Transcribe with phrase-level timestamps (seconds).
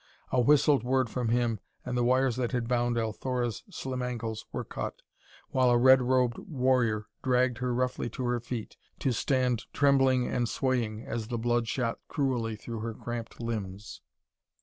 [0.31, 4.63] A whistled word from him and the wires that had bound Althora's slim ankles were
[4.63, 5.03] cut,
[5.51, 10.49] while a red robed warrior dragged her roughly to her feet to stand trembling and
[10.49, 14.01] swaying as the blood shot cruelly through her cramped limbs.